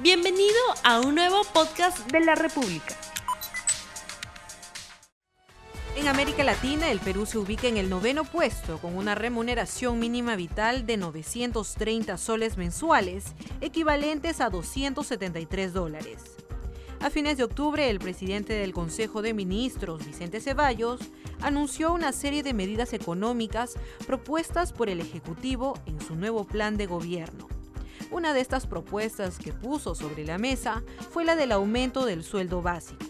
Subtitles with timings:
[0.00, 0.54] Bienvenido
[0.84, 2.94] a un nuevo podcast de la República.
[5.96, 10.36] En América Latina, el Perú se ubica en el noveno puesto con una remuneración mínima
[10.36, 16.36] vital de 930 soles mensuales, equivalentes a 273 dólares.
[17.00, 21.00] A fines de octubre, el presidente del Consejo de Ministros, Vicente Ceballos,
[21.40, 23.74] anunció una serie de medidas económicas
[24.06, 27.57] propuestas por el Ejecutivo en su nuevo plan de gobierno.
[28.10, 32.62] Una de estas propuestas que puso sobre la mesa fue la del aumento del sueldo
[32.62, 33.04] básico.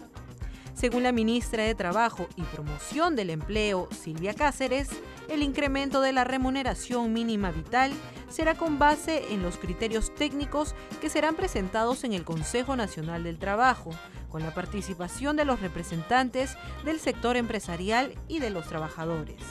[0.73, 4.89] Según la ministra de Trabajo y Promoción del Empleo, Silvia Cáceres,
[5.29, 7.91] el incremento de la remuneración mínima vital
[8.29, 13.39] será con base en los criterios técnicos que serán presentados en el Consejo Nacional del
[13.39, 13.91] Trabajo,
[14.29, 19.41] con la participación de los representantes del sector empresarial y de los trabajadores.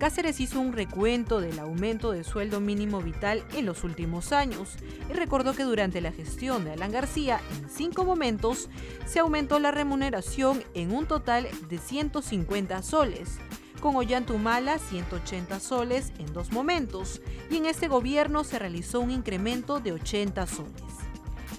[0.00, 4.76] Cáceres hizo un recuento del aumento del sueldo mínimo vital en los últimos años
[5.10, 8.70] y recordó que durante la gestión de Alan García, en cinco momentos,
[9.04, 13.36] se aumentó la remuneración en un total de 150 soles,
[13.82, 19.80] con Ollantumala 180 soles en dos momentos, y en este gobierno se realizó un incremento
[19.80, 21.10] de 80 soles.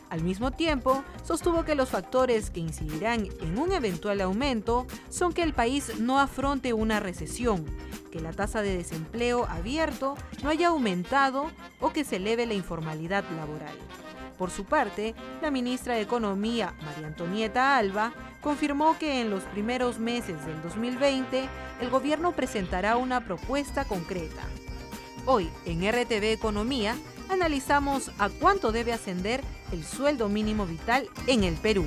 [0.10, 5.44] Al mismo tiempo, sostuvo que los factores que incidirán en un eventual aumento son que
[5.44, 7.66] el país no afronte una recesión,
[8.12, 13.24] que la tasa de desempleo abierto no haya aumentado o que se eleve la informalidad
[13.36, 13.76] laboral.
[14.38, 20.00] Por su parte, la ministra de Economía, María Antonieta Alba, confirmó que en los primeros
[20.00, 21.48] meses del 2020
[21.80, 24.42] el gobierno presentará una propuesta concreta.
[25.26, 26.96] Hoy, en RTV Economía,
[27.30, 31.86] analizamos a cuánto debe ascender el sueldo mínimo vital en el Perú.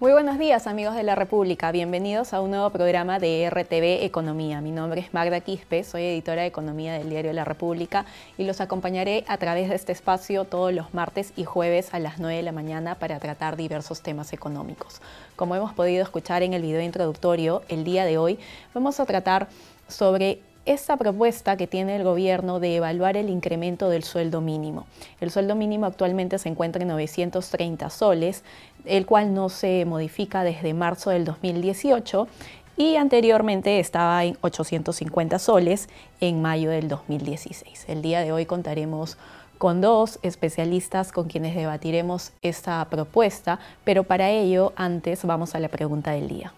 [0.00, 4.62] Muy buenos días amigos de la República, bienvenidos a un nuevo programa de RTV Economía.
[4.62, 8.06] Mi nombre es Magda Quispe, soy editora de Economía del diario La República
[8.38, 12.18] y los acompañaré a través de este espacio todos los martes y jueves a las
[12.18, 15.02] 9 de la mañana para tratar diversos temas económicos.
[15.36, 18.38] Como hemos podido escuchar en el video introductorio, el día de hoy
[18.72, 19.48] vamos a tratar
[19.86, 24.86] sobre esta propuesta que tiene el gobierno de evaluar el incremento del sueldo mínimo.
[25.20, 28.44] El sueldo mínimo actualmente se encuentra en 930 soles,
[28.84, 32.28] el cual no se modifica desde marzo del 2018
[32.76, 35.88] y anteriormente estaba en 850 soles
[36.20, 37.84] en mayo del 2016.
[37.88, 39.18] El día de hoy contaremos
[39.58, 45.68] con dos especialistas con quienes debatiremos esta propuesta, pero para ello antes vamos a la
[45.68, 46.54] pregunta del día.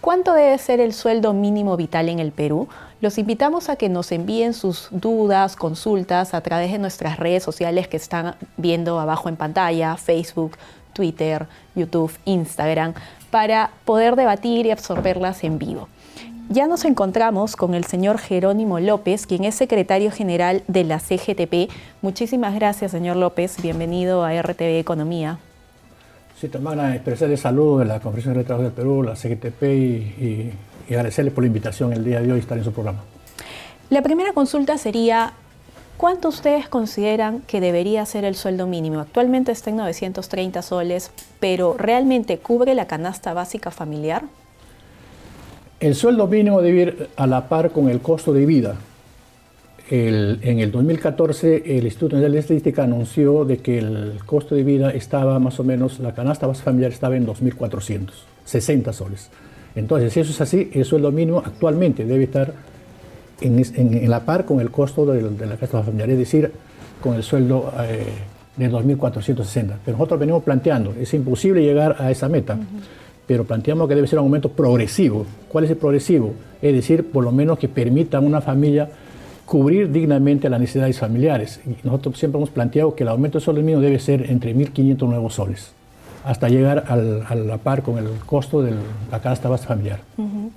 [0.00, 2.68] ¿Cuánto debe ser el sueldo mínimo vital en el Perú?
[3.00, 7.88] Los invitamos a que nos envíen sus dudas, consultas a través de nuestras redes sociales
[7.88, 10.56] que están viendo abajo en pantalla, Facebook,
[10.92, 12.94] Twitter, YouTube, Instagram,
[13.30, 15.88] para poder debatir y absorberlas en vivo.
[16.48, 21.70] Ya nos encontramos con el señor Jerónimo López, quien es secretario general de la CGTP.
[22.02, 23.60] Muchísimas gracias, señor López.
[23.60, 25.38] Bienvenido a RTV Economía.
[26.40, 29.62] Sí, también a expresar el saludo de la Conferencia de Trabajo del Perú, la CGTP,
[29.62, 30.52] y,
[30.88, 33.00] y agradecerle por la invitación el día de hoy estar en su programa.
[33.90, 35.32] La primera consulta sería,
[35.98, 39.00] ¿Cuánto ustedes consideran que debería ser el sueldo mínimo?
[39.00, 41.10] Actualmente está en 930 soles,
[41.40, 44.22] pero ¿realmente cubre la canasta básica familiar?
[45.80, 48.76] El sueldo mínimo debe ir a la par con el costo de vida.
[49.90, 54.90] En el 2014 el Instituto Nacional de Estadística anunció de que el costo de vida
[54.90, 59.30] estaba más o menos, la canasta familiar estaba en 2.460 soles.
[59.74, 62.52] Entonces, si eso es así, el sueldo mínimo actualmente debe estar
[63.40, 66.50] en, la par con el costo de, la casa familiar, es decir,
[67.00, 68.04] con el sueldo eh,
[68.56, 69.74] de 2.460.
[69.84, 72.58] Pero nosotros venimos planteando, es imposible llegar a esa meta,
[73.26, 75.24] pero planteamos que debe ser un aumento progresivo.
[75.48, 76.34] ¿Cuál es el progresivo?
[76.60, 78.88] Es decir, por lo menos que permita a una familia
[79.48, 81.60] cubrir dignamente las necesidades familiares.
[81.66, 85.08] Y nosotros siempre hemos planteado que el aumento del sueldo mínimo debe ser entre 1.500
[85.08, 85.72] nuevos soles
[86.24, 88.74] hasta llegar a la par con el costo de
[89.10, 90.00] la canasta base familiar.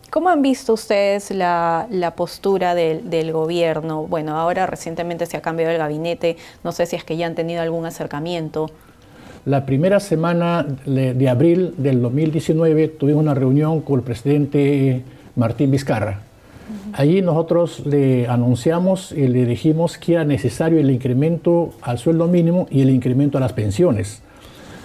[0.10, 4.04] ¿Cómo han visto ustedes la, postura del, gobierno?
[4.04, 6.36] Bueno, ahora recientemente se ha cambiado el gabinete,
[6.66, 8.70] no sé si es que ya han tenido algún acercamiento.
[9.46, 15.04] La primera semana de, abril del 2019 tuvimos una reunión con el presidente
[15.38, 16.31] Martín Vizcarra.
[16.94, 22.68] Allí nosotros le anunciamos y le dijimos que era necesario el incremento al sueldo mínimo
[22.70, 24.22] y el incremento a las pensiones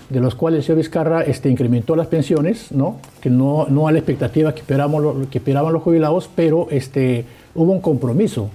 [0.08, 2.99] de los cuales el señor Vizcarra este, incrementó las pensiones, ¿no?
[3.20, 7.25] que no, no a la expectativa que, que esperaban los jubilados, pero este,
[7.55, 8.50] hubo un compromiso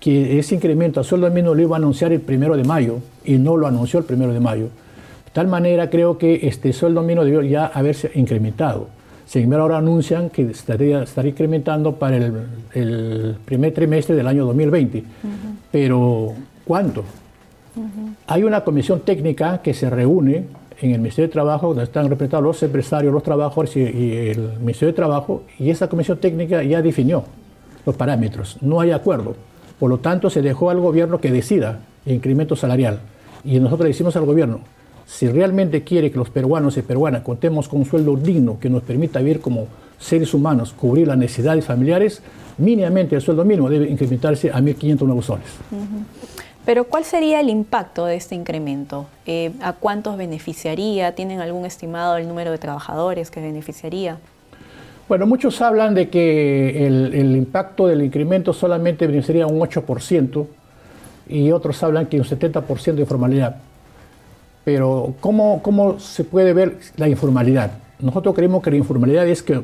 [0.00, 3.38] que ese incremento a sueldo mínimo lo iba a anunciar el primero de mayo y
[3.38, 4.64] no lo anunció el primero de mayo.
[4.64, 8.88] De tal manera creo que este sueldo mínimo debió ya haberse incrementado.
[9.26, 15.02] Sin embargo, ahora anuncian que estaría, estaría incrementando para el, primer trimestre del año 2020.
[15.72, 16.32] Pero,
[16.64, 17.04] ¿cuánto?
[18.28, 20.44] Hay una comisión técnica que se reúne
[20.80, 24.88] en el Ministerio de Trabajo, donde están representados los empresarios, los trabajadores y, el Ministerio
[24.88, 27.24] de Trabajo, y esa comisión técnica ya definió
[27.84, 28.58] los parámetros.
[28.60, 29.34] No hay acuerdo.
[29.78, 33.00] Por lo tanto, se dejó al gobierno que decida el incremento salarial.
[33.44, 34.60] Y nosotros le decimos al gobierno,
[35.06, 38.82] si realmente quiere que los peruanos y peruanas contemos con un sueldo digno que nos
[38.82, 39.68] permita vivir como
[39.98, 42.22] seres humanos, cubrir las necesidades familiares,
[42.58, 45.46] mínimamente el sueldo mínimo debe incrementarse a 1.500 nuevos soles.
[46.66, 49.06] Pero ¿cuál sería el impacto de este incremento?
[49.24, 51.14] Eh, ¿A cuántos beneficiaría?
[51.14, 54.18] ¿Tienen algún estimado del número de trabajadores que beneficiaría?
[55.08, 60.46] Bueno, muchos hablan de que el, impacto del incremento solamente beneficiaría un 8%
[61.28, 63.56] y otros hablan que un 70% de informalidad.
[64.66, 67.70] Pero ¿cómo, ¿cómo se puede ver la informalidad?
[68.00, 69.62] Nosotros creemos que la informalidad es que,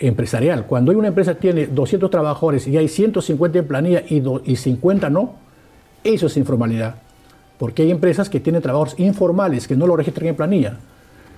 [0.00, 0.64] empresarial.
[0.66, 5.32] Cuando una empresa tiene 200 trabajadores y hay 150 en planilla y, y 50 no,
[6.04, 6.94] eso es informalidad.
[7.58, 10.78] Porque hay empresas que tienen trabajos informales que no lo registran en planilla.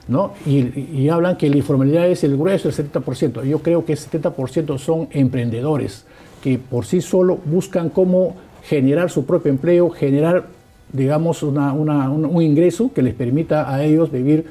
[0.08, 0.34] ¿no?
[0.44, 3.44] Y, hablan que la informalidad es el grueso, el 70%.
[3.44, 6.04] Yo creo que el 70% son emprendedores
[6.42, 10.44] que por sí solo buscan cómo generar su propio empleo, generar,
[10.92, 14.46] digamos, un ingreso que les permita a ellos vivir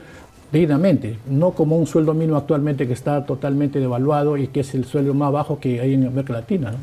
[0.52, 4.86] dignamente, no como un sueldo mínimo actualmente que está totalmente devaluado y que es el
[4.86, 6.74] sueldo más bajo que hay en América Latina.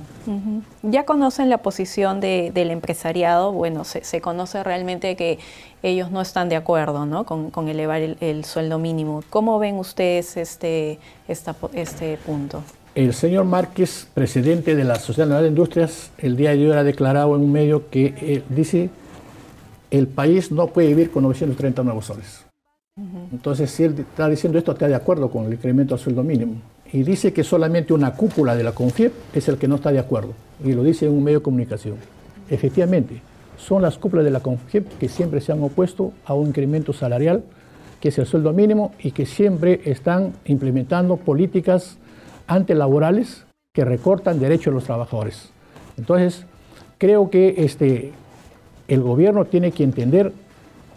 [0.82, 5.38] Ya conocen la posición del empresariado, bueno, se, conoce realmente que
[5.82, 7.24] ellos no están de acuerdo ¿no?
[7.24, 9.22] con, elevar el, sueldo mínimo.
[9.30, 12.62] ¿Cómo ven ustedes este, este punto?
[12.94, 16.84] El señor Márquez, presidente de la Sociedad Nacional de Industrias, el día de hoy ha
[16.84, 18.90] declarado en un medio que eh, dice
[19.92, 22.46] el país no puede vivir con 930 nuevos soles.
[23.30, 26.54] Entonces, si él está diciendo esto, está de acuerdo con el incremento al sueldo mínimo.
[26.92, 29.98] Y dice que solamente una cúpula de la CONFIEP es el que no está de
[29.98, 30.32] acuerdo.
[30.64, 31.96] Y lo dice en un medio de comunicación.
[32.48, 33.20] Efectivamente,
[33.58, 37.44] son las cúpulas de la CONFIEP que siempre se han opuesto a un incremento salarial,
[38.00, 41.98] que es el sueldo mínimo, y que siempre están implementando políticas
[42.46, 43.44] antelaborales
[43.74, 45.50] que recortan derechos de los trabajadores.
[45.98, 46.46] Entonces,
[46.98, 48.12] creo que este,
[48.88, 50.32] el gobierno tiene que entender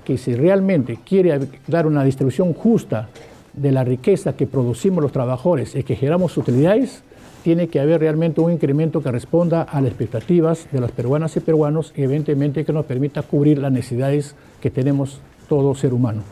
[0.04, 3.10] que si realmente quiere dar una distribución justa
[3.54, 7.04] de la riqueza que producimos los trabajadores y que generamos utilidades,
[7.44, 11.40] tiene que haber realmente un incremento que responda a las expectativas de las peruanas y
[11.42, 16.24] peruanos y evidentemente que nos permita cubrir las necesidades que tenemos todo ser humano.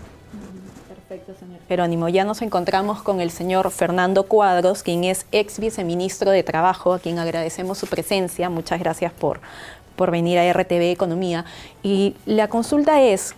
[0.89, 2.09] Perfecto, señor Jerónimo.
[2.09, 6.99] Ya nos encontramos con el señor Fernando Cuadros, quien es ex viceministro de Trabajo, a
[6.99, 8.49] quien agradecemos su presencia.
[8.49, 9.39] Muchas gracias por,
[9.95, 11.45] por venir a RTV Economía.
[11.83, 13.35] Y la consulta es,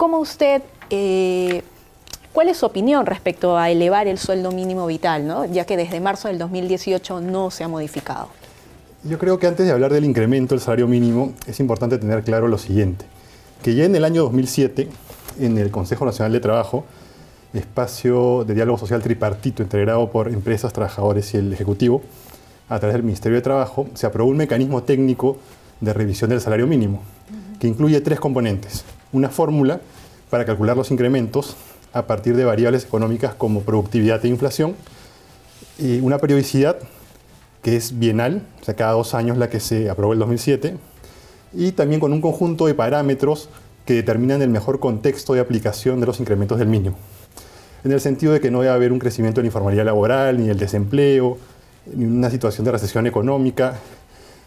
[0.00, 1.62] ¿Cómo usted, eh,
[2.32, 6.28] cuál es su opinión respecto a elevar el sueldo mínimo vital, ya que desde marzo
[6.28, 8.28] del 2018 no se ha modificado?
[9.04, 12.48] Yo creo que antes de hablar del incremento del salario mínimo es importante tener claro
[12.48, 13.04] lo siguiente,
[13.62, 14.88] que ya en el año 2007,
[15.38, 16.86] en el Consejo Nacional de Trabajo,
[17.52, 22.00] espacio de diálogo social tripartito integrado por empresas, trabajadores y el Ejecutivo,
[22.70, 25.36] a través del Ministerio de Trabajo, se aprobó un mecanismo técnico
[25.80, 27.02] de revisión del salario mínimo,
[27.58, 28.84] que incluye tres componentes.
[29.12, 29.80] Una fórmula
[30.28, 31.56] para calcular los incrementos
[31.92, 34.74] a partir de variables económicas como productividad e inflación,
[35.78, 36.76] y una periodicidad
[37.62, 40.76] que es bienal, o sea, cada dos años la que se aprobó el 2007,
[41.52, 43.48] y también con un conjunto de parámetros
[43.84, 46.96] que determinan el mejor contexto de aplicación de los incrementos del mínimo,
[47.82, 50.48] en el sentido de que no debe haber un crecimiento de la informalidad laboral, ni
[50.48, 51.38] el desempleo,
[51.92, 53.78] ni una situación de recesión económica,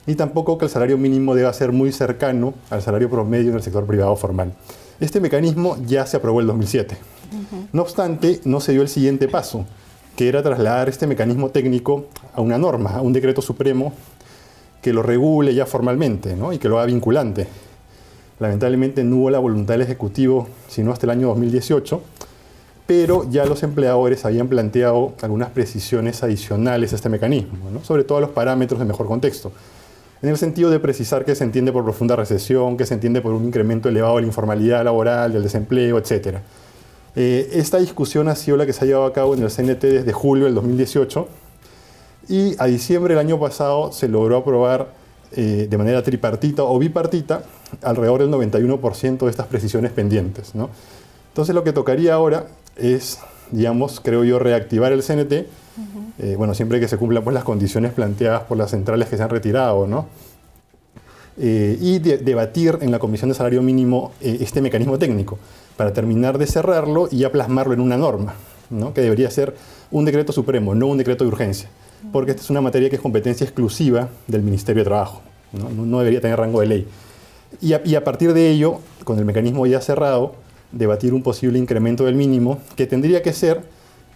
[0.06, 3.64] ni tampoco que el salario mínimo deba ser muy cercano al salario promedio en el
[3.64, 4.54] sector privado formal.
[5.00, 6.98] Este mecanismo ya se aprobó en el 2007.
[7.72, 9.66] No obstante, no se dio el siguiente paso,
[10.16, 12.06] que era trasladar este mecanismo técnico
[12.36, 13.94] a una norma, a un decreto supremo
[14.82, 17.48] que lo regule ya formalmente y que lo haga vinculante.
[18.40, 22.02] Lamentablemente no hubo la voluntad del Ejecutivo, sino hasta el año 2018,
[22.86, 28.22] pero ya los empleadores habían planteado algunas precisiones adicionales a este mecanismo, sobre todo a
[28.22, 29.52] los parámetros de mejor contexto
[30.24, 33.34] en el sentido de precisar que se entiende por profunda recesión, que se entiende por
[33.34, 36.38] un incremento elevado de la informalidad laboral, del desempleo, etc.
[37.14, 39.82] Eh, esta discusión ha sido la que se ha llevado a cabo en el CNT
[39.82, 41.28] desde julio del 2018
[42.30, 44.94] y a diciembre del año pasado se logró aprobar
[45.34, 47.44] eh, de manera tripartita o bipartita
[47.82, 50.54] alrededor del 91% de estas precisiones pendientes.
[50.56, 53.20] Entonces lo que tocaría ahora es,
[53.52, 55.48] digamos, creo yo, reactivar el CNT
[56.20, 59.24] eh, bueno, siempre que se cumplan pues, las condiciones planteadas por las centrales que se
[59.24, 60.08] han retirado, ¿no?
[61.38, 65.40] Eh, y debatir en la Comisión de Salario Mínimo eh, este mecanismo técnico
[65.76, 68.36] para terminar de cerrarlo y ya plasmarlo en una norma.
[68.70, 68.94] ¿no?
[68.94, 69.56] que debería ser
[69.92, 71.70] un decreto supremo, no un decreto de urgencia,
[72.12, 76.00] porque esta es una materia que es competencia exclusiva del Ministerio de Trabajo, no, no
[76.00, 76.88] debería tener rango de ley.
[77.62, 80.36] Y a, y a partir de ello, con el mecanismo ya cerrado,
[80.72, 83.62] debatir un posible incremento del mínimo que tendría que ser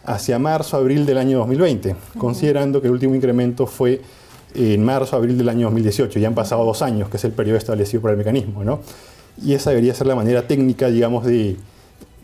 [0.07, 4.01] hacia marzo, abril del año 2020, considerando que el último incremento fue
[4.55, 6.17] en marzo, abril del año 2018.
[6.19, 8.63] Ya han pasado dos años, que es el periodo establecido por el mecanismo.
[8.63, 8.79] ¿no?
[9.43, 11.57] Y esa debería ser la manera técnica, digamos, de,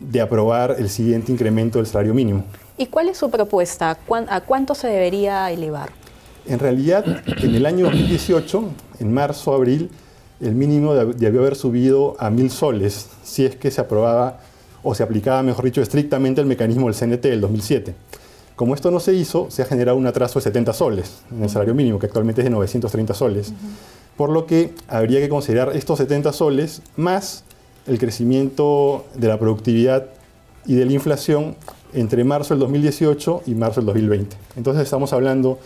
[0.00, 2.44] de aprobar el siguiente incremento del salario mínimo.
[2.78, 3.98] ¿Y cuál es su propuesta?
[4.28, 5.90] ¿A cuánto se debería elevar?
[6.46, 8.64] En realidad, en el año 2018,
[9.00, 9.90] en marzo, abril,
[10.40, 14.40] el mínimo debió haber subido a mil soles si es que se aprobaba
[14.84, 17.94] o se aplicaba, mejor dicho, estrictamente el mecanismo del CNT del 2007.
[18.54, 21.50] Como esto no se hizo, se ha generado un atraso de 70 soles en el
[21.50, 23.52] salario mínimo, que actualmente es de 930 soles.
[24.16, 27.42] Por lo que habría que considerar estos 70 soles más
[27.86, 30.06] el crecimiento de la productividad
[30.66, 31.56] y de la inflación
[31.92, 34.36] entre marzo del 2018 y marzo del 2020.
[34.56, 35.58] Entonces estamos hablando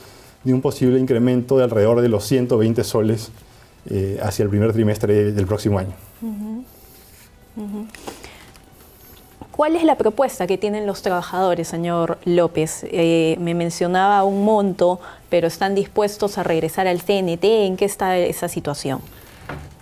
[0.44, 3.30] de un posible incremento de alrededor de los 120 soles
[3.90, 5.92] eh, hacia el primer trimestre del próximo año.
[9.58, 12.86] ¿Cuál es la propuesta que tienen los trabajadores, señor López?
[12.92, 15.00] Eh, me mencionaba un monto,
[15.30, 17.42] pero están dispuestos a regresar al CNT.
[17.42, 19.00] ¿En qué está esa situación?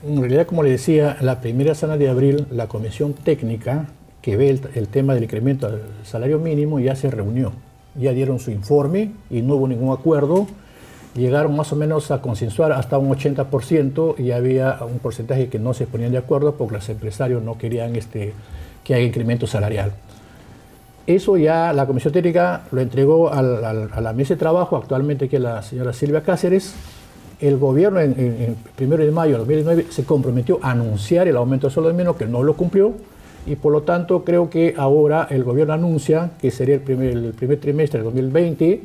[0.03, 3.89] En realidad, como le decía, la primera semana de abril, la comisión técnica
[4.23, 7.53] que ve el, tema del incremento del salario mínimo ya se reunió.
[7.97, 10.47] Ya dieron su informe y no hubo ningún acuerdo.
[11.15, 15.75] Llegaron más o menos a consensuar hasta un 80% y había un porcentaje que no
[15.75, 18.33] se ponían de acuerdo porque los empresarios no querían este,
[18.87, 19.93] que haya incremento salarial.
[21.07, 25.43] Eso ya la Comisión Técnica lo entregó a la mesa de trabajo, actualmente que es
[25.43, 26.75] la señora Silvia Cáceres.
[27.41, 31.67] El gobierno en, en, primero de mayo de 2009 se comprometió a anunciar el aumento
[31.67, 32.95] del sueldo mínimo, que no lo cumplió,
[33.45, 37.33] y por lo tanto creo que ahora el gobierno anuncia que sería el primer, el
[37.33, 38.83] primer trimestre de 2020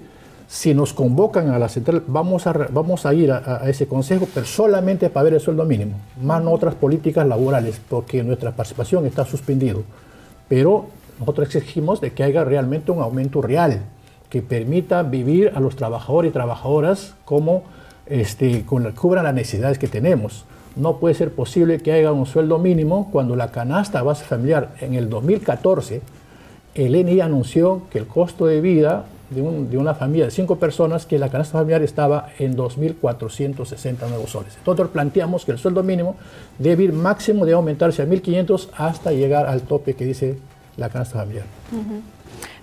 [0.52, 4.46] si nos convocan a la central, vamos a, vamos a ir a, ese consejo, pero
[4.46, 9.24] solamente para ver el sueldo mínimo, más no otras políticas laborales, porque nuestra participación está
[9.24, 9.84] suspendido.
[10.50, 10.88] Pero
[11.20, 13.84] nosotros exigimos de que haya realmente un aumento real,
[14.30, 17.64] que permita vivir a los trabajadores y trabajadoras como
[18.06, 20.44] este, con, cubran las necesidades que tenemos.
[20.76, 24.96] No puede ser posible que haya un sueldo mínimo cuando la canasta base familiar en
[24.96, 26.02] el 2014,
[26.76, 31.18] el ENI anunció que el costo de vida de, una familia de cinco personas que
[31.18, 34.56] la canasta familiar estaba en 2.460 nuevos soles.
[34.58, 36.16] Entonces planteamos que el sueldo mínimo
[36.60, 40.38] debe ir máximo de aumentarse a 1.500 hasta llegar al tope que dice
[40.78, 41.46] la canasta familiar.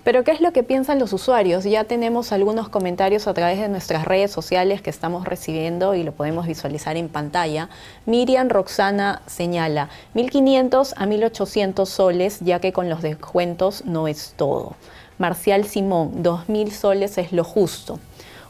[0.03, 1.65] Pero ¿qué es lo que piensan los usuarios?
[1.65, 6.13] Ya tenemos algunos comentarios a través de nuestras redes sociales que estamos recibiendo y lo
[6.13, 7.69] podemos visualizar en pantalla.
[8.05, 14.75] Miriam Roxana señala 1.500 a 1.800 soles, ya que con los descuentos no es todo.
[15.19, 17.99] Marcial Simón, 2.000 soles es lo justo.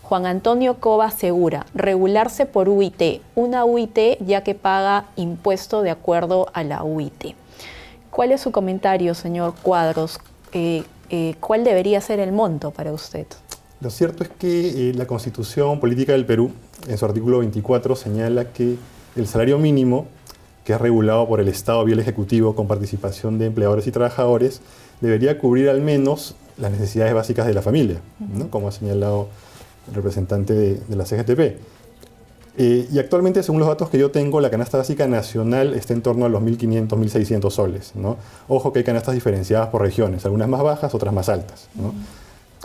[0.03, 6.47] Juan Antonio Cova asegura, regularse por UIT, una UIT ya que paga impuesto de acuerdo
[6.53, 7.35] a la UIT.
[8.11, 10.19] ¿Cuál es su comentario, señor Cuadros?
[10.53, 13.25] Eh, eh, ¿Cuál debería ser el monto para usted?
[13.81, 16.51] Lo cierto es que eh, la Constitución Política del Perú,
[16.87, 18.75] en su artículo 24, señala que
[19.15, 20.05] el salario mínimo,
[20.63, 24.61] que es regulado por el Estado vía el Ejecutivo con participación de empleadores y trabajadores,
[25.01, 27.99] debería cubrir al menos las necesidades básicas de la familia,
[28.49, 29.27] como ha señalado
[29.89, 31.57] el representante de, la CGTP.
[32.57, 36.01] Eh, y actualmente, según los datos que yo tengo, la canasta básica nacional está en
[36.01, 37.91] torno a los 1.500, 1.600 soles.
[37.95, 38.17] ¿no?
[38.47, 41.67] Ojo que hay canastas diferenciadas por regiones, algunas más bajas, otras más altas.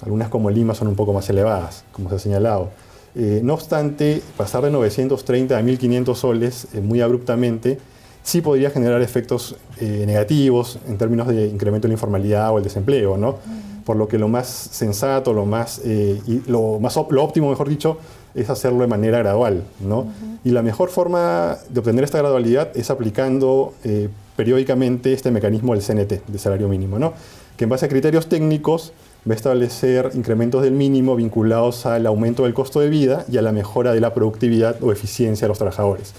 [0.02, 2.70] Algunas como Lima son un poco más elevadas, como se ha señalado.
[3.14, 7.78] Eh, no obstante, pasar de 930 a 1.500 soles eh, muy abruptamente
[8.24, 13.18] sí podría generar efectos negativos en términos de incremento de la informalidad o el desempleo.
[13.18, 13.36] ¿no?
[13.84, 17.98] Por lo que lo más sensato, lo más, eh, lo, más lo óptimo, mejor dicho,
[18.34, 19.64] es hacerlo de manera gradual.
[19.80, 20.06] ¿no?
[20.42, 25.82] Y la mejor forma de obtener esta gradualidad es aplicando eh, periódicamente este mecanismo del
[25.82, 27.12] CNT, de salario mínimo, ¿no?
[27.56, 28.92] que en base a criterios técnicos
[29.28, 33.42] va a establecer incrementos del mínimo vinculados al aumento del costo de vida y a
[33.42, 36.14] la mejora de la productividad o eficiencia de los trabajadores.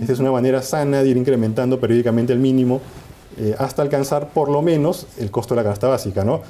[0.00, 2.80] Esta es una manera sana de ir incrementando periódicamente el mínimo
[3.38, 6.24] eh, hasta alcanzar por lo menos el costo de la canasta básica.
[6.24, 6.42] ¿no?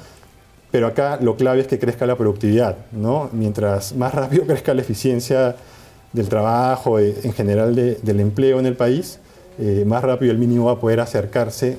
[0.71, 3.29] Pero acá lo clave es que crezca la productividad, ¿no?
[3.33, 5.55] Mientras más rápido crezca la eficiencia
[6.13, 9.19] del trabajo, eh, en general del empleo en el país,
[9.59, 11.77] eh, más rápido el mínimo va a poder acercarse,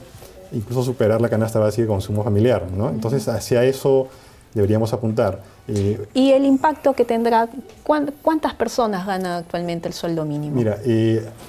[0.52, 2.90] incluso superar la canasta básica de consumo familiar, ¿no?
[2.90, 4.08] Entonces, hacia eso
[4.54, 5.40] deberíamos apuntar.
[5.68, 7.48] Eh, ¿Y el impacto que tendrá?
[7.82, 10.56] ¿Cuántas personas gana actualmente el sueldo mínimo?
[10.56, 10.78] Mira,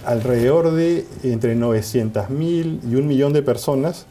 [0.06, 4.06] alrededor de entre 900.000 y un millón de personas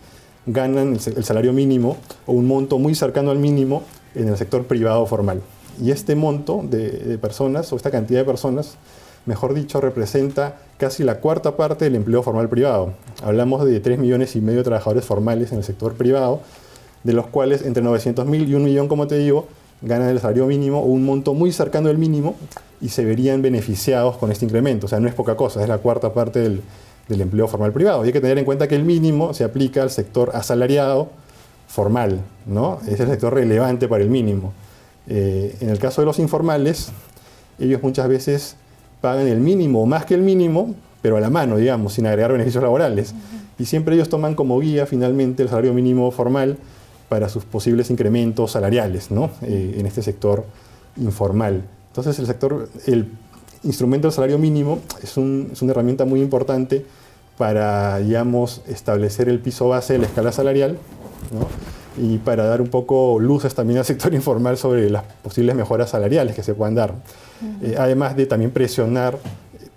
[0.46, 1.96] ganan el salario mínimo
[2.26, 3.82] o un monto muy cercano al mínimo
[4.14, 5.40] en el sector privado formal.
[5.80, 8.76] Y este monto de, personas, o esta cantidad de personas,
[9.24, 12.92] mejor dicho, representa casi la cuarta parte del empleo formal privado.
[13.22, 16.40] Hablamos de 3 millones y medio de trabajadores formales en el sector privado,
[17.04, 19.46] de los cuales entre 900 mil y un millón, como te digo,
[19.80, 22.36] ganan el salario mínimo o un monto muy cercano al mínimo
[22.80, 24.86] y se verían beneficiados con este incremento.
[24.86, 26.62] O sea, no es poca cosa, es la cuarta parte del,
[27.08, 28.04] empleo formal privado.
[28.04, 31.10] Y hay que tener en cuenta que el mínimo se aplica al sector asalariado
[31.68, 32.80] formal, ¿no?
[32.86, 34.52] Es el sector relevante para el mínimo.
[35.08, 36.90] Eh, en el caso de los informales,
[37.58, 38.56] ellos muchas veces
[39.00, 42.62] pagan el mínimo, más que el mínimo, pero a la mano, digamos, sin agregar beneficios
[42.62, 43.14] laborales.
[43.58, 46.58] Y siempre ellos toman como guía finalmente el salario mínimo formal
[47.08, 49.30] para sus posibles incrementos salariales ¿no?
[49.42, 50.44] Eh, en este sector
[50.96, 51.62] informal.
[51.88, 53.10] Entonces el sector, el
[53.64, 56.84] instrumento del salario mínimo es, una herramienta muy importante
[57.38, 60.78] para, digamos, establecer el piso base de la escala salarial
[61.96, 66.34] y para dar un poco luces también al sector informal sobre las posibles mejoras salariales
[66.34, 66.94] que se puedan dar.
[67.62, 69.18] Eh, además de también presionar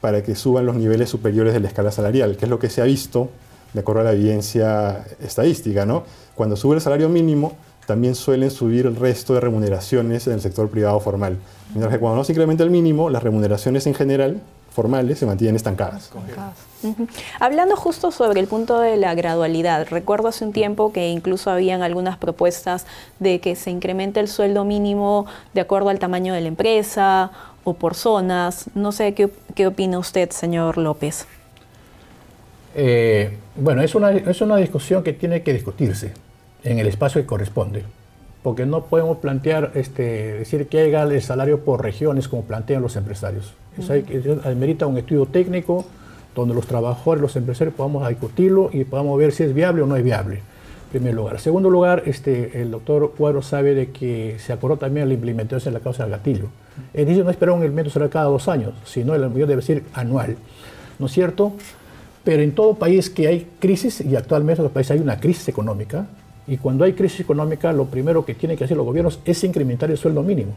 [0.02, 2.82] para que suban los niveles superiores de la escala salarial, que es lo que se
[2.82, 3.30] ha visto
[3.74, 5.86] de acuerdo a la evidencia estadística.
[5.86, 6.04] ¿no?
[6.36, 7.54] Cuando sube el salario mínimo,
[7.86, 11.38] también suelen subir el resto de remuneraciones en el sector privado formal.
[11.70, 15.56] Mientras que cuando no se incrementa el mínimo, las remuneraciones en general formales se mantienen
[15.56, 16.12] estancadas.
[17.40, 21.82] Hablando justo sobre el punto de la gradualidad, recuerdo hace un tiempo que incluso habían
[21.82, 22.86] algunas propuestas
[23.20, 27.32] de que se incremente el sueldo mínimo de acuerdo al tamaño de la empresa
[27.64, 28.66] o por zonas.
[28.76, 31.26] No sé qué, qué opina usted, señor López.
[32.76, 36.12] Eh, bueno, es una, es una discusión que tiene que discutirse
[36.66, 37.84] en el espacio que corresponde,
[38.44, 42.96] porque no podemos plantear, este, decir que haya el salario por regiones como plantean los
[42.96, 43.54] empresarios.
[43.78, 44.04] Eso hay,
[44.56, 45.86] merita un estudio técnico
[46.34, 49.96] donde los trabajadores, los empresarios podamos discutirlo y podamos ver si es viable o no
[49.96, 50.36] es viable.
[50.38, 51.36] En primer lugar.
[51.36, 55.74] En segundo lugar, este, el doctor Cuadro sabe de que se acordó también la implementación
[55.74, 56.48] de la causa del gatillo.
[56.94, 59.84] Es decir, no esperar un elemento será cada dos años, sino el envío debe ser
[59.94, 60.38] anual.
[60.98, 61.54] ¿No es cierto?
[62.24, 65.48] Pero en todo país que hay crisis, y actualmente en los países hay una crisis
[65.50, 66.08] económica,
[66.48, 69.90] y cuando hay crisis económica, lo primero que tienen que hacer los gobiernos es incrementar
[69.90, 70.54] el sueldo mínimo.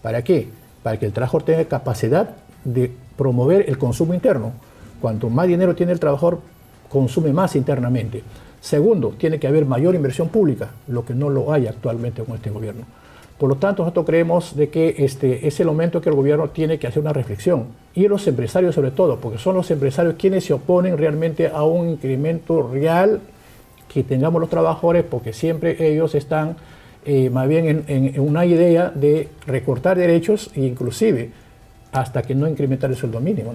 [0.00, 0.48] ¿Para qué?
[0.82, 4.52] Para que el trabajador tenga capacidad de promover el consumo interno.
[5.00, 6.40] Cuanto más dinero tiene el trabajador,
[6.88, 8.22] consume más internamente.
[8.60, 12.50] Segundo, tiene que haber mayor inversión pública, lo que no lo hay actualmente con este
[12.50, 12.84] gobierno.
[13.36, 16.78] Por lo tanto, nosotros creemos de que este es el momento que el gobierno tiene
[16.78, 20.52] que hacer una reflexión y los empresarios sobre todo, porque son los empresarios quienes se
[20.52, 23.20] oponen realmente a un incremento real
[23.92, 26.56] que tengamos los trabajadores, porque siempre ellos están
[27.04, 31.30] eh, más bien en, una idea de recortar derechos e inclusive
[31.90, 33.52] hasta que no incrementar el sueldo mínimo.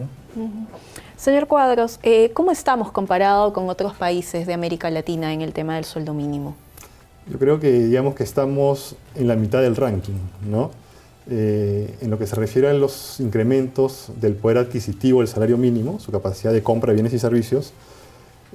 [1.15, 5.75] Señor Cuadros, eh, ¿cómo estamos comparados con otros países de América Latina en el tema
[5.75, 6.55] del sueldo mínimo?
[7.29, 10.71] Yo creo que digamos que estamos en la mitad del ranking, ¿no?
[11.29, 15.99] Eh, en lo que se refiere a los incrementos del poder adquisitivo del salario mínimo,
[15.99, 17.73] su capacidad de compra de bienes y servicios,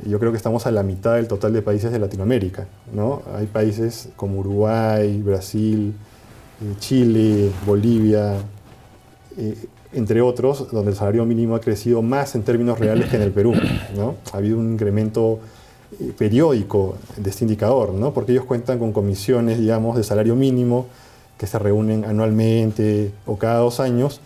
[0.06, 2.66] yo creo que estamos a la mitad del total de países de Latinoamérica.
[2.92, 3.22] ¿no?
[3.34, 5.94] Hay países como Uruguay, Brasil,
[6.62, 8.36] eh, Chile, Bolivia,
[9.36, 9.56] eh,
[9.92, 13.32] entre otros, donde el salario mínimo ha crecido más en términos reales que en el
[13.32, 13.54] Perú.
[13.96, 14.16] ¿no?
[14.32, 15.40] Ha habido un incremento
[16.00, 18.12] eh, periódico de este indicador, ¿no?
[18.14, 20.86] porque ellos cuentan con comisiones, digamos, de salario mínimo
[21.36, 24.20] que se reúnen anualmente o cada dos años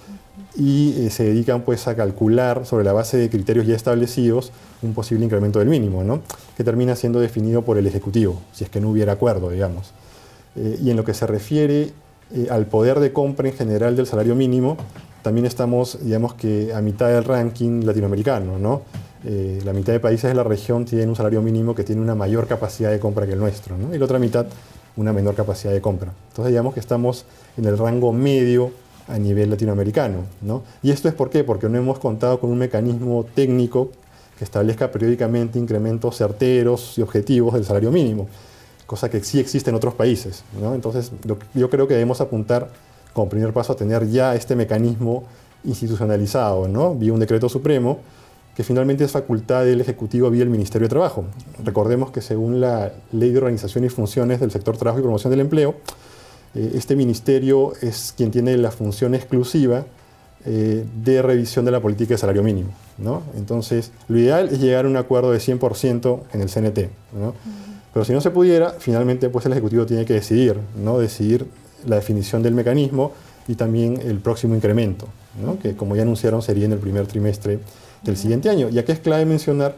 [0.57, 4.95] y eh, se dedican pues a calcular sobre la base de criterios ya establecidos un
[4.95, 6.21] posible incremento del mínimo, ¿no?
[6.57, 9.93] que termina siendo definido por el Ejecutivo, si es que no hubiera acuerdo, digamos.
[10.57, 11.91] Eh, y en lo que se refiere
[12.51, 14.77] al poder de compra en general del salario mínimo,
[15.23, 18.83] también estamos, digamos que a mitad del ranking latinoamericano, ¿no?
[19.25, 22.15] Eh, la mitad de países de la región tienen un salario mínimo que tiene una
[22.15, 24.47] mayor capacidad de compra que el nuestro, y la otra mitad
[24.97, 26.13] una menor capacidad de compra.
[26.29, 27.25] Entonces digamos que estamos
[27.57, 28.71] en el rango medio
[29.09, 30.19] a nivel latinoamericano.
[30.83, 31.31] Y esto es por?
[31.45, 33.91] Porque no hemos contado con un mecanismo técnico
[34.39, 38.29] que establezca periódicamente incrementos certeros y objetivos del salario mínimo,
[38.87, 40.45] cosa que sí existe en otros países.
[40.75, 41.13] Entonces
[41.55, 42.69] yo creo que debemos apuntar
[43.13, 45.25] como primer paso a tener ya este mecanismo
[45.65, 46.95] institucionalizado, ¿no?
[46.95, 47.99] vía un decreto supremo,
[48.55, 51.25] que finalmente es facultad del Ejecutivo vía el Ministerio de Trabajo.
[51.65, 55.41] Recordemos que según la Ley de Organización y Funciones del Sector Trabajo y Promoción del
[55.41, 55.75] Empleo,
[56.57, 59.85] este ministerio es quien tiene la función exclusiva
[60.45, 62.71] eh, de revisión de la política de salario mínimo.
[62.99, 63.23] ¿no?
[63.37, 66.91] Entonces, lo ideal es llegar a un acuerdo de 100% en el CNT.
[67.19, 67.35] ¿no?
[67.93, 70.99] Pero si no se pudiera, finalmente pues el Ejecutivo tiene que decidir, ¿no?
[70.99, 71.47] decidir
[71.85, 73.13] la definición del mecanismo
[73.49, 75.09] y también el próximo incremento,
[75.45, 75.59] ¿no?
[75.59, 77.59] que como ya anunciaron sería en el primer trimestre
[78.03, 78.69] del siguiente año.
[78.69, 79.75] Y aquí es clave mencionar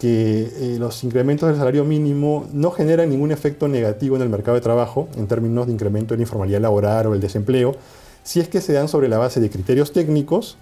[0.00, 4.54] que eh, los incrementos del salario mínimo no generan ningún efecto negativo en el mercado
[4.54, 7.76] de trabajo en términos de incremento de la informalidad laboral o el desempleo,
[8.22, 10.56] si es que se dan sobre la base de criterios técnicos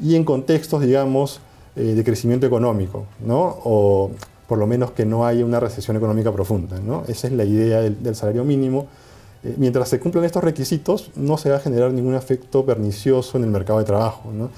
[0.00, 1.40] y en contextos, digamos,
[1.74, 3.58] eh, de crecimiento económico, ¿no?
[3.64, 4.12] o
[4.46, 6.78] por lo menos que no haya una recesión económica profunda.
[6.78, 7.02] ¿no?
[7.08, 8.86] Esa es la idea del, salario mínimo.
[9.42, 13.44] Eh, mientras se cumplan estos requisitos, no se va a generar ningún efecto pernicioso en
[13.44, 14.30] el mercado de trabajo.
[14.32, 14.50] ¿no?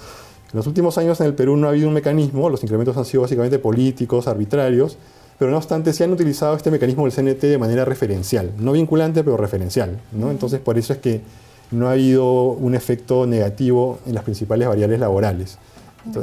[0.53, 3.05] En los últimos años en el Perú no ha habido un mecanismo, los incrementos han
[3.05, 4.97] sido básicamente políticos, arbitrarios,
[5.39, 9.23] pero no obstante se han utilizado este mecanismo del CNT de manera referencial, no vinculante,
[9.23, 10.01] pero referencial.
[10.13, 10.31] ¿no?
[10.31, 11.21] Entonces por eso es que
[11.71, 15.59] no ha habido un efecto negativo en las principales variables laborales.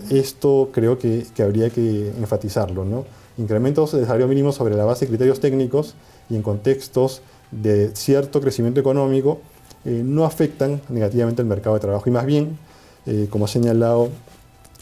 [0.09, 2.83] esto creo que, habría que enfatizarlo.
[2.83, 3.05] ¿no?
[3.37, 5.93] Incrementos de salario mínimo sobre la base de criterios técnicos
[6.31, 9.39] y en contextos de cierto crecimiento económico
[9.85, 12.57] eh, no afectan negativamente el mercado de trabajo y más bien
[13.05, 14.09] eh, como ha señalado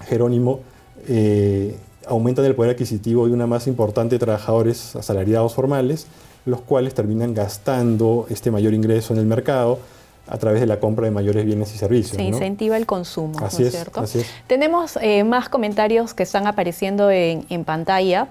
[0.06, 0.62] Jerónimo,
[1.08, 6.08] eh, aumentan el poder adquisitivo de una más importante de trabajadores asalariados formales,
[6.46, 9.80] los cuales terminan gastando este mayor ingreso en el mercado
[10.28, 12.16] a través de la compra de mayores bienes y servicios.
[12.16, 14.00] Se incentiva el consumo, así es, cierto?
[14.00, 14.28] Así es.
[14.48, 18.30] Tenemos eh, más comentarios que están apareciendo en, en pantalla.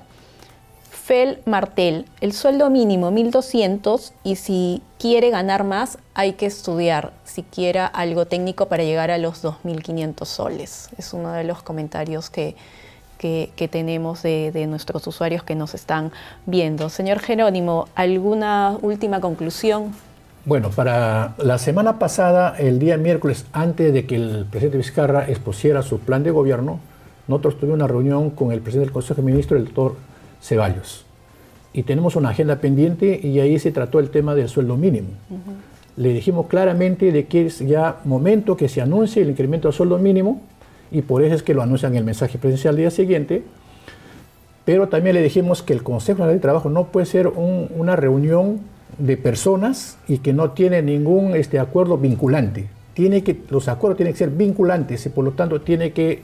[1.45, 8.25] Martel, el sueldo mínimo 1.200 y si quiere ganar más hay que estudiar siquiera algo
[8.25, 10.89] técnico para llegar a los 2.500 soles.
[10.97, 12.57] Es uno de los comentarios que,
[13.19, 16.13] que, tenemos de, de, nuestros usuarios que nos están
[16.47, 16.89] viendo.
[16.89, 19.93] Señor Jerónimo, ¿alguna última conclusión?
[20.47, 25.83] Bueno, para la semana pasada, el día miércoles, antes de que el presidente Vizcarra expusiera
[25.83, 26.81] su plan de gobierno,
[27.29, 29.97] nosotros tuvimos una reunión con el presidente del Consejo de Ministros, el doctor
[30.43, 31.07] Ceballos.
[31.73, 35.09] Y tenemos una agenda pendiente y ahí se trató el tema del sueldo mínimo.
[35.97, 39.99] Le dijimos claramente de que es ya momento que se anuncie el incremento del sueldo
[39.99, 40.43] mínimo
[40.91, 43.43] y por eso es que lo anuncian en el mensaje presidencial al día siguiente.
[44.65, 48.61] Pero también le dijimos que el Consejo Nacional de Trabajo no puede ser una reunión
[48.99, 52.69] de personas y que no tiene ningún este, acuerdo vinculante.
[52.95, 56.21] Tiene que, los acuerdos tienen que ser vinculantes y por lo tanto tiene que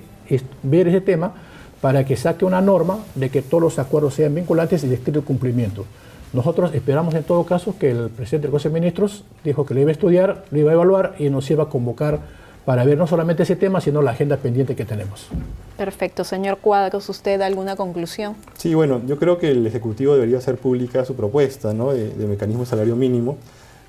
[0.62, 1.32] ver ese tema
[1.80, 5.24] para que saque una norma de que todos los acuerdos sean vinculantes y de estricto
[5.24, 5.84] cumplimiento.
[6.32, 9.80] Nosotros esperamos en todo caso que el presidente del Consejo de Ministros dijo que lo
[9.80, 12.18] iba a estudiar, lo iba a evaluar y nos iba a convocar
[12.66, 15.28] para ver no solamente ese tema, sino la agenda pendiente que tenemos.
[15.78, 16.24] Perfecto.
[16.24, 18.34] Señor Cuadros, ¿usted alguna conclusión?
[18.58, 21.92] Sí, bueno, yo creo que el Ejecutivo debería hacer pública su propuesta ¿no?
[21.94, 23.38] de, mecanismo de salario mínimo,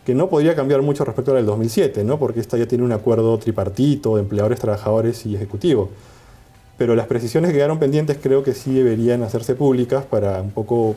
[0.06, 2.20] que no podría cambiar mucho respecto al del 2007, ¿no?
[2.20, 5.90] porque esta ya tiene un acuerdo tripartito de empleadores, trabajadores y ejecutivo
[6.80, 10.96] pero las precisiones que quedaron pendientes creo que sí deberían hacerse públicas para un poco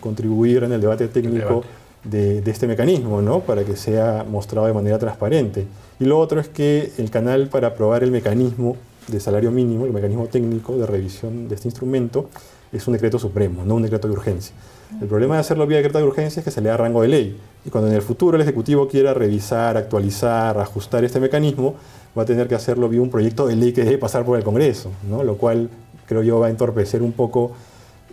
[0.00, 1.64] contribuir en el debate técnico
[2.02, 3.40] De, este mecanismo, ¿no?
[3.40, 5.66] para que sea mostrado de manera transparente.
[6.00, 9.92] Y lo otro es que el canal para aprobar el mecanismo de salario mínimo, el
[9.92, 12.30] mecanismo técnico de revisión de este instrumento,
[12.72, 14.54] es un decreto supremo, no un decreto de urgencia.
[15.00, 17.08] El problema de hacerlo vía decreto de urgencia es que se le da rango de
[17.08, 17.36] ley.
[17.64, 21.74] Y cuando en el futuro el Ejecutivo quiera revisar, actualizar, ajustar este mecanismo,
[22.16, 24.44] va a tener que hacerlo vía un proyecto de ley que debe pasar por el
[24.44, 25.22] Congreso, ¿no?
[25.22, 25.70] lo cual
[26.06, 27.52] creo yo va a entorpecer un poco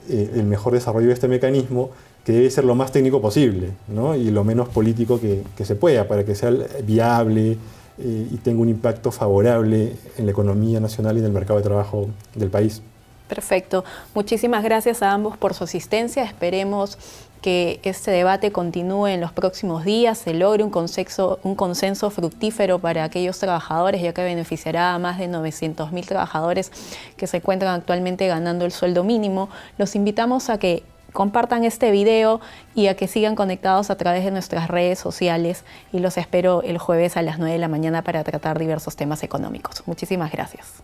[0.09, 1.89] eh, el mejor desarrollo de este mecanismo,
[2.23, 4.15] que debe ser lo más técnico posible ¿no?
[4.15, 6.51] y lo menos político que, se pueda, para que sea
[6.83, 7.57] viable
[7.97, 11.63] eh, y tenga un impacto favorable en la economía nacional y en el mercado de
[11.63, 12.81] trabajo del país.
[13.27, 13.83] Perfecto.
[14.13, 16.23] Muchísimas gracias a ambos por su asistencia.
[16.23, 16.97] Esperemos
[17.41, 23.37] que este debate continúe en los próximos días, se logre un consenso, fructífero para aquellos
[23.39, 26.71] trabajadores, ya que beneficiará a más de 900.000 trabajadores
[27.15, 29.49] que se encuentran actualmente ganando el sueldo mínimo.
[29.77, 32.41] Los invitamos a que compartan este video
[32.75, 36.77] y a que sigan conectados a través de nuestras redes sociales y los espero el
[36.77, 39.83] jueves a las 9 de la mañana para tratar diversos temas económicos.
[39.85, 40.83] Muchísimas gracias.